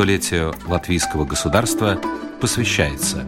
[0.00, 2.00] столетию латвийского государства
[2.40, 3.26] посвящается.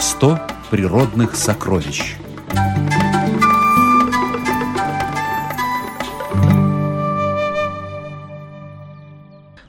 [0.00, 0.40] «100
[0.72, 2.16] природных сокровищ»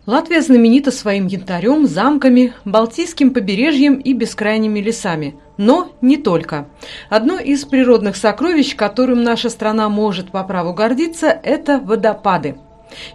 [0.07, 5.35] Латвия знаменита своим янтарем, замками, Балтийским побережьем и бескрайними лесами.
[5.57, 6.69] Но не только.
[7.09, 12.55] Одно из природных сокровищ, которым наша страна может по праву гордиться, это водопады.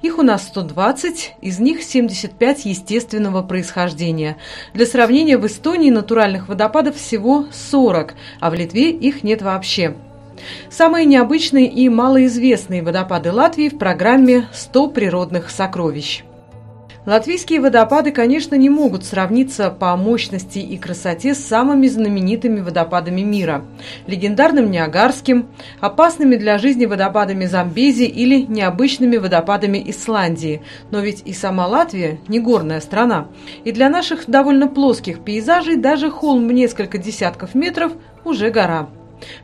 [0.02, 4.36] Их у нас 120, из них 75 естественного происхождения.
[4.74, 9.94] Для сравнения, в Эстонии натуральных водопадов всего 40, а в Литве их нет вообще.
[10.68, 16.22] Самые необычные и малоизвестные водопады Латвии в программе «100 природных сокровищ».
[17.04, 23.64] Латвийские водопады, конечно, не могут сравниться по мощности и красоте с самыми знаменитыми водопадами мира–
[24.06, 25.48] легендарным Ниагарским,
[25.80, 30.62] опасными для жизни водопадами Замбези или необычными водопадами Исландии.
[30.92, 33.26] Но ведь и сама Латвия– не горная страна.
[33.64, 38.88] И для наших довольно плоских пейзажей даже холм в несколько десятков метров уже гора.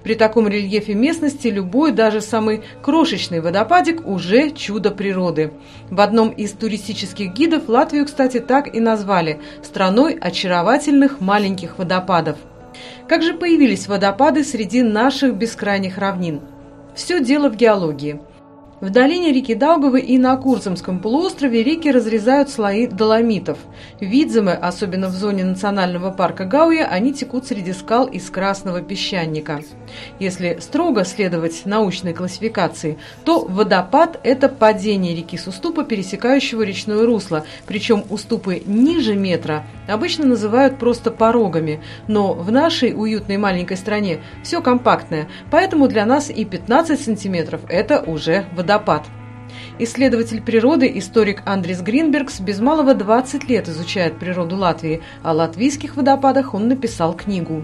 [0.02, 5.52] При таком рельефе местности любой, даже самый крошечный водопадик уже чудо природы.
[5.90, 12.36] В одном из туристических гидов Латвию, кстати, так и назвали– страной очаровательных маленьких водопадов.
[13.08, 16.40] Как же появились водопады среди наших бескрайних равнин?
[16.94, 18.20] Все дело в геологии–
[18.80, 23.58] в долине реки Даугавы и на Курзамском полуострове реки разрезают слои доломитов.
[24.00, 29.62] Видземы, особенно в зоне национального парка Гауя, они текут среди скал из красного песчаника.
[30.20, 37.44] Если строго следовать научной классификации, то водопад– это падение реки с уступа, пересекающего речное русло,
[37.66, 44.60] причем уступы ниже метра обычно называют просто порогами, но в нашей уютной маленькой стране все
[44.60, 49.04] компактное, поэтому для нас и 15 сантиметров– это уже водопад водопад.
[49.78, 55.00] Исследователь природы, историк Андрис Гринбергс без малого 20 лет изучает природу Латвии.
[55.22, 57.62] О латвийских водопадах он написал книгу.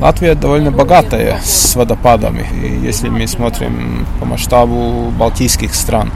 [0.00, 2.46] Латвия довольно богатая с водопадами,
[2.84, 6.10] если мы смотрим по масштабу балтийских стран.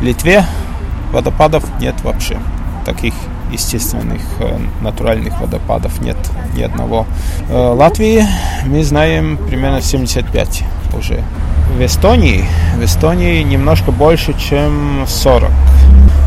[0.00, 0.44] В Литве
[1.12, 2.38] водопадов нет вообще.
[2.84, 3.14] Таких
[3.50, 6.16] естественных э, натуральных водопадов нет
[6.56, 7.06] ни одного.
[7.48, 8.24] В э, Латвии
[8.66, 10.64] мы знаем примерно 75
[10.98, 11.22] уже.
[11.76, 12.44] В Эстонии,
[12.76, 15.50] в Эстонии немножко больше, чем 40.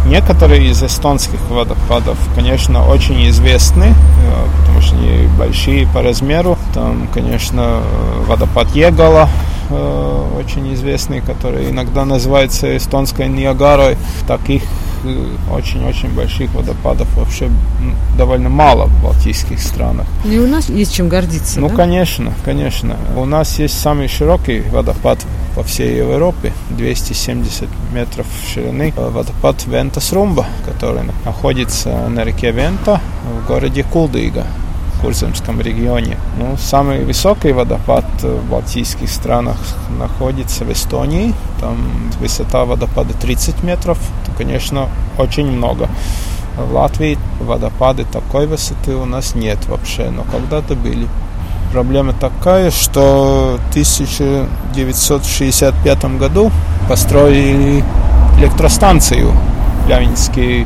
[0.07, 6.57] Некоторые из эстонских водопадов, конечно, очень известны, э, потому что они большие по размеру.
[6.73, 7.81] Там, конечно,
[8.27, 9.29] водопад Егала,
[9.69, 13.97] очень известный, который иногда называется эстонской Ниагарой.
[14.27, 14.63] Таких
[15.51, 17.49] очень-очень больших водопадов вообще
[18.17, 20.05] довольно мало в балтийских странах.
[20.25, 21.75] Ну и у нас есть чем гордиться, Ну, да?
[21.75, 22.95] конечно, конечно.
[23.15, 25.19] У нас есть самый широкий водопад
[25.55, 28.93] по всей Европе, 270 метров ширины.
[28.95, 33.01] Водопад Вентас-Румба, который находится на реке Вента
[33.43, 34.45] в городе Кулдыга.
[35.01, 36.17] Курзамском регионе.
[36.37, 39.57] Ну, самый высокий водопад в балтийских странах
[39.97, 41.33] находится в Эстонии.
[41.59, 41.77] Там
[42.19, 43.97] высота водопада 30 метров.
[44.23, 45.89] Это, конечно, очень много.
[46.57, 51.07] В Латвии водопады такой высоты у нас нет вообще, но когда-то были.
[51.71, 56.51] Проблема такая, что в 1965 году
[56.87, 57.83] построили
[58.39, 59.31] электростанцию
[59.85, 60.65] Плявинский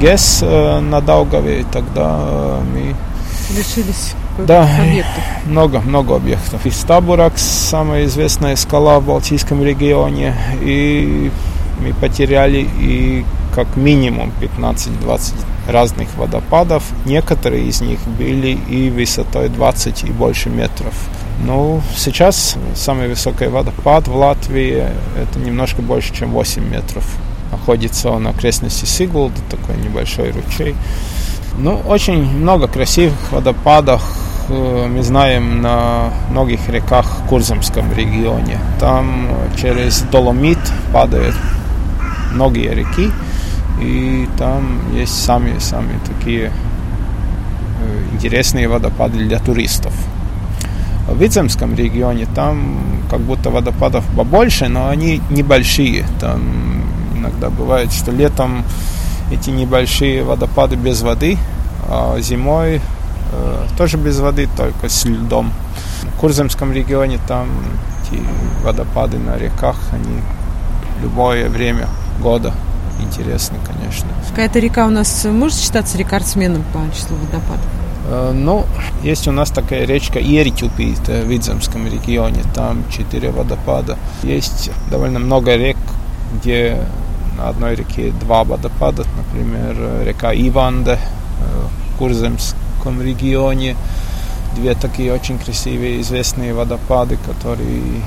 [0.00, 2.96] ГЭС э, на Даугаве, и тогда мы
[3.56, 5.22] лишились да, объектов.
[5.46, 6.64] Много, много объектов.
[6.66, 11.30] И Стабуракс, самая известная скала в Балтийском регионе, и
[11.80, 15.34] мы потеряли и как минимум 15-20
[15.68, 16.84] разных водопадов.
[17.04, 20.94] Некоторые из них были и высотой 20 и больше метров.
[21.44, 24.84] Ну, сейчас самый высокий водопад в Латвии
[25.16, 27.04] это немножко больше, чем 8 метров.
[27.50, 30.74] Находится он на окрестности Сигулда, такой небольшой ручей.
[31.56, 34.02] Ну, очень много красивых водопадов
[34.48, 38.58] э, мы знаем на многих реках в Курзамском регионе.
[38.78, 40.58] Там через Доломит
[40.92, 41.34] падают
[42.32, 43.10] многие реки,
[43.80, 46.52] и там есть сами-сами такие
[47.80, 49.92] э, интересные водопады для туристов.
[51.08, 52.78] В Вицемском регионе там
[53.10, 56.04] как будто водопадов побольше, но они небольшие.
[56.20, 56.42] Там
[57.16, 58.64] иногда бывает, что летом
[59.30, 61.38] эти небольшие водопады без воды,
[61.88, 62.80] а зимой
[63.32, 65.52] э, тоже без воды, только с льдом.
[66.02, 67.48] В Курзамском регионе там
[68.02, 68.20] эти
[68.62, 70.20] водопады на реках, они
[71.02, 71.88] любое время
[72.20, 72.52] года
[73.00, 74.08] интересны, конечно.
[74.30, 77.66] Какая-то река у нас может считаться рекордсменом по числу водопадов?
[78.06, 78.64] Э, ну,
[79.02, 83.96] есть у нас такая речка Еритюпи, в Видземском регионе, там четыре водопада.
[84.22, 85.76] Есть довольно много рек
[86.34, 86.78] где
[87.38, 90.98] на одной реке два водопада, например, река Иванде
[91.94, 93.76] в Курземском регионе,
[94.56, 98.02] две такие очень красивые известные водопады, которые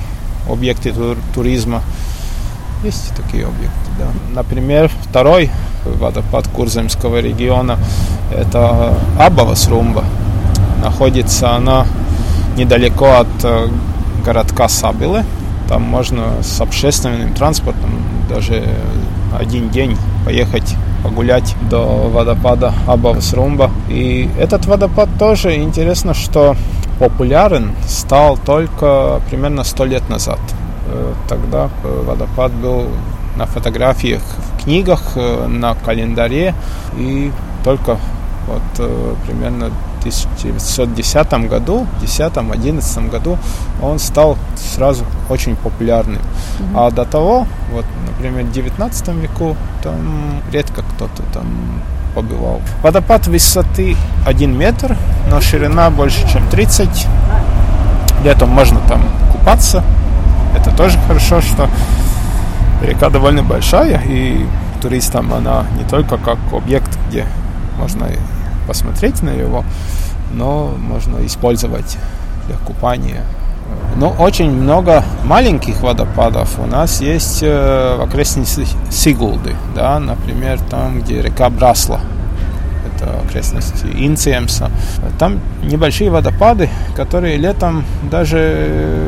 [0.48, 1.82] объекты тур туризма.
[2.84, 4.08] Есть такие объекты, да.
[4.34, 5.50] Например, второй
[5.84, 7.78] водопад Курземского региона–
[8.36, 10.04] это Абавас-Румба.
[10.82, 11.86] Находится она
[12.56, 13.68] недалеко от э,
[14.24, 15.24] городка Сабилы.
[15.68, 18.66] Там можно с общественным транспортом даже
[19.38, 23.70] один день поехать погулять до водопада Абавас-Румба.
[23.88, 26.56] И этот водопад тоже интересно, что
[26.98, 30.38] популярен стал только примерно сто лет назад.
[30.86, 32.86] Э, тогда э, водопад был
[33.36, 36.54] на фотографиях в книгах, э, на календаре,
[36.96, 37.32] и
[37.64, 37.96] только
[38.46, 38.88] вот
[39.26, 39.70] примерно
[40.02, 43.38] 1910 году, 10-11 году
[43.80, 46.20] он стал сразу очень популярным.
[46.20, 46.72] Mm-hmm.
[46.74, 51.46] А до того, вот, например, в 19 веку, там редко кто-то там
[52.14, 52.60] побывал.
[52.82, 53.96] Водопад высоты
[54.26, 54.96] 1 метр,
[55.30, 56.88] но ширина больше, чем 30.
[58.24, 59.02] Летом можно там
[59.32, 59.82] купаться.
[60.56, 61.68] Это тоже хорошо, что
[62.82, 64.46] река довольно большая, и
[64.80, 67.24] туристам она не только как объект, где
[67.78, 68.06] можно
[68.72, 69.64] посмотреть на его,
[70.32, 71.98] но можно использовать
[72.46, 73.22] для купания.
[73.96, 81.00] Но очень много маленьких водопадов у нас есть э, в окрестности Сигулды, да, например, там,
[81.00, 82.00] где река Брасла,
[82.86, 84.70] это окрестности Инциемса.
[85.18, 89.06] Там небольшие водопады, которые летом даже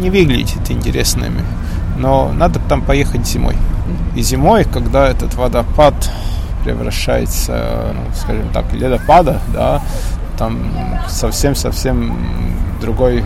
[0.00, 1.42] не выглядят интересными,
[1.96, 3.56] но надо там поехать зимой.
[4.16, 5.94] И зимой, когда этот водопад
[6.66, 9.80] превращается, ну, скажем так, ледопада, да,
[10.36, 10.58] там
[11.08, 12.18] совсем-совсем
[12.80, 13.24] другой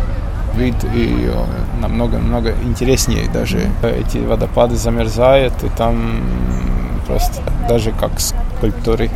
[0.54, 1.32] вид и
[1.80, 3.70] намного-намного интереснее даже.
[3.82, 6.22] Эти водопады замерзают, и там
[7.06, 9.10] просто даже как скульптуры.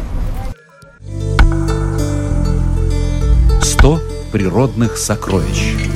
[3.61, 4.00] 100
[4.32, 5.94] природных сокровищ.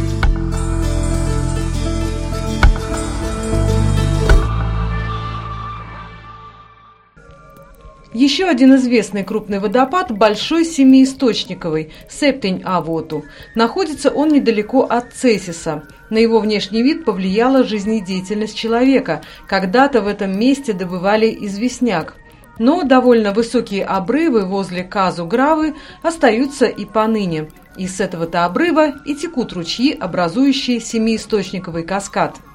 [8.18, 13.24] Еще один известный крупный водопад– Большой Семиисточниковый, Септень-Авоту.
[13.54, 15.84] Находится он недалеко от Цесиса.
[16.10, 19.22] На его внешний вид повлияла жизнедеятельность человека.
[19.46, 22.16] Когда-то в этом месте добывали известняк.
[22.58, 27.50] Но довольно высокие обрывы возле Казу-Гравы остаются и поныне.
[27.76, 32.34] И с этого-то обрыва и текут ручьи, образующие семиисточниковый каскад–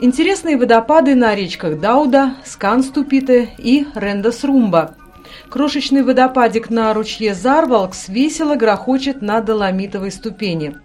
[0.00, 4.94] Интересные водопады на речках Дауда, Сканступите и Рендасрумба.
[5.50, 10.76] Крошечный водопадик на ручье Зарвалкс весело грохочет на доломитовой ступени.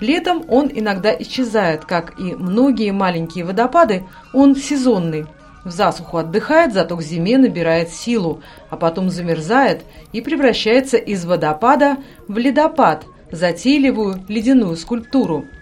[0.00, 4.04] Летом он иногда исчезает, как и многие маленькие водопады,
[4.34, 5.24] он сезонный.
[5.64, 9.80] В засуху отдыхает, зато к зиме набирает силу, а потом замерзает
[10.12, 11.96] и превращается из водопада
[12.28, 15.46] в ледопад, затейливую ледяную скульптуру–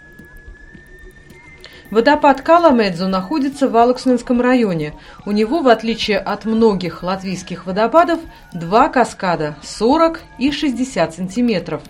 [1.89, 4.93] Водопад Каламедзу находится в Алаксненском районе.
[5.25, 8.19] У него, в отличие от многих латвийских водопадов,
[8.53, 11.81] два каскада– 40 и 60 сантиметров.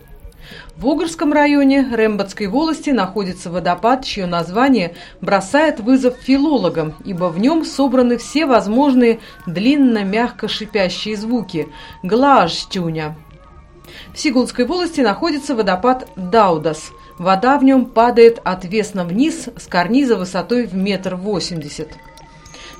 [0.75, 7.65] В Угорском районе Рембатской волости находится водопад, чье название бросает вызов филологам, ибо в нем
[7.65, 11.67] собраны все возможные длинно-мягко шипящие звуки–
[12.03, 13.15] глажтюня.
[14.13, 20.67] В Сигулской волости находится водопад Даудас– Вода в нем падает отвесно вниз с карниза высотой
[20.67, 21.89] в метр восемьдесят.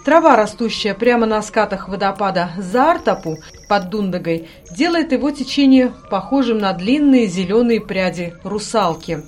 [0.05, 7.25] Трава, растущая прямо на скатах водопада Зартапу под Дундагой, делает его течение похожим на длинные
[7.25, 9.23] зеленые пряди русалки.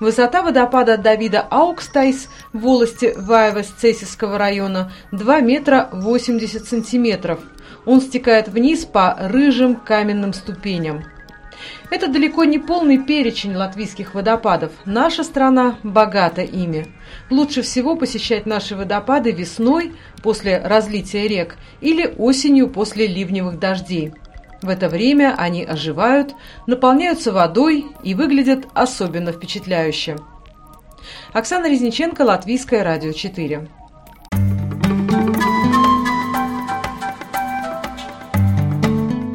[0.00, 7.40] Высота водопада Давида Аукстайс в волости Ваевас-Цесисского района 2 метра 80 сантиметров.
[7.86, 11.04] Он стекает вниз по рыжим каменным ступеням.
[11.90, 14.72] Это далеко не полный перечень латвийских водопадов.
[14.84, 16.88] Наша страна богата ими.
[17.30, 24.12] Лучше всего посещать наши водопады весной, после разлития рек, или осенью после ливневых дождей.
[24.62, 26.34] В это время они оживают,
[26.66, 30.16] наполняются водой и выглядят особенно впечатляюще.
[31.32, 33.68] Оксана Резниченко, Латвийское радио 4.